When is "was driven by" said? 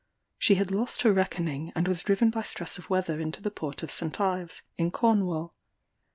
1.87-2.41